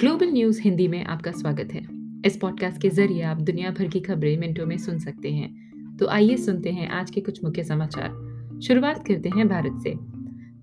[0.00, 1.80] Global news Hindi में आपका स्वागत है।
[2.26, 6.06] इस पॉडकास्ट के ज़रिए आप दुनिया भर की खबरें मिनटों में सुन सकते हैं। तो
[6.06, 9.94] आइए सुनते हैं आज के कुछ मुख्य समाचार। शुरुआत करते हैं भारत से।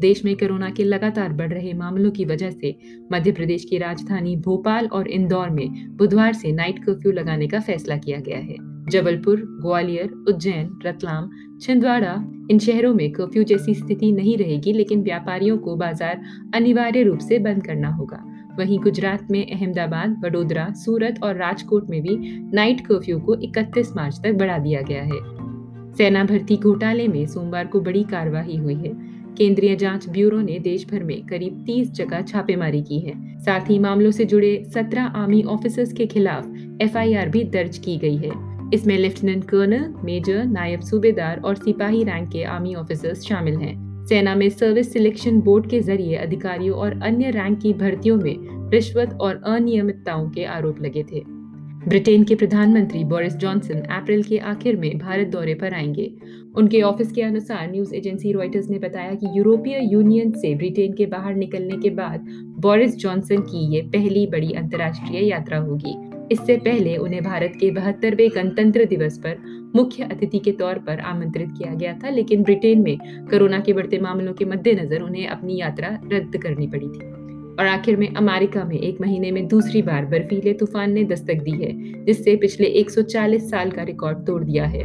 [0.01, 2.75] देश में कोरोना के लगातार बढ़ रहे मामलों की वजह से
[3.11, 7.97] मध्य प्रदेश की राजधानी भोपाल और इंदौर में बुधवार से नाइट कर्फ्यू लगाने का फैसला
[7.97, 8.55] किया गया है।
[8.89, 11.29] जबलपुर, ग्वालियर, उज्जैन, रतलाम,
[11.61, 12.13] छिंदवाड़ा,
[12.51, 16.21] इन शहरों में कर्फ्यू जैसी स्थिति नहीं रहेगी, लेकिन व्यापारियों को बाज़ार
[16.55, 18.23] अनिवार्य रूप से बंद करना होगा।
[18.59, 24.21] वहीं गुजरात में अहमदाबाद, वडोदरा, सूरत और राजकोट में भी नाइट कर्फ्यू को 31 मार्च
[24.23, 25.41] तक बढ़ा दिया गया है।
[25.93, 30.87] सेना भर्ती घोटाले में सोमवार को बड़ी कार्रवाई हुई है। केंद्रीय जाँच ब्यूरो ने देश
[30.91, 35.43] भर में करीब 30 जगह छापेमारी की है। साथ ही मामलों से जुड़े 17 आर्मी
[35.43, 36.47] ऑफिसर्स के खिलाफ
[36.81, 38.31] एफआईआर भी दर्ज की गई है।
[38.73, 44.35] इसमें लेफ्टिनेंट कर्नल, मेजर, नायब सूबेदार और सिपाही रैंक के आर्मी ऑफिसर्स शामिल हैं। सेना
[44.35, 49.41] में सर्विस सिलेक्शन बोर्ड के ज़रिए अधिकारियों और अन्य रैंक की भर्तियों में रिश्वत और
[49.45, 51.23] अनियमितताओं के आरोप लगे थे।
[51.87, 56.13] ब्रिटेन के प्रधानमंत्री बोरिस जॉनसन अप्रैल के आखिर में भारत दौरे पर आएँगे।
[56.55, 61.05] उनके ऑफ़िस के अनुसार न्यूज़ एजेंसी रॉयटर्स ने बताया कि यूरोपीय यूनियन से ब्रिटेन के
[61.05, 62.25] बाहर निकलने के बाद
[62.59, 68.27] बोरिस जॉनसन की ये पहली बड़ी अंतर्राष्ट्रीय यात्रा होगी। इससे पहले उन्हें भारत के बहत्तरवे
[68.27, 69.37] गणतंत्र दिवस पर
[69.75, 72.97] मुख्य अतिथि के तौर पर आमंत्रित किया गया था, लेकिन ब्रिटेन में
[73.29, 77.09] कोरोना के बढ़ते मामलों के मद्देनजर उन्हें अपनी यात्रा रद्द करनी पड़ी थी।
[77.51, 81.51] और आखिर में अमेरिका में एक महीने में दूसरी बार बर्फीले तूफ़ान ने दस्तक दी
[81.51, 84.83] है, जिससे पिछले 140 साल का रिकॉर्ड तोड़ दिया है।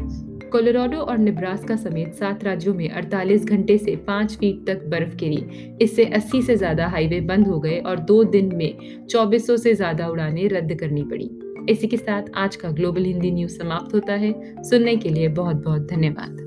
[0.53, 5.77] कोलोराडो और निब्रास्का समेत सात राज्यों में 48 घंटे से 5 फीट तक बर्फ़ गिरी।
[5.83, 10.09] इससे 80 से ज़्यादा हाईवे बंद हो गए और दो दिन में 2400 से ज़्यादा
[10.09, 11.31] उड़ानें रद्द करनी पड़ी।
[11.71, 15.57] इसी के साथ आज का ग्लोबल हिंदी न्यूज़ समाप्त होता है। सुनने के लिए बहुत
[15.57, 16.46] बहुत धन्यवाद।